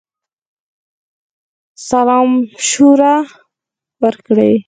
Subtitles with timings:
[1.89, 3.15] سلامشوره
[4.01, 4.51] وکړی.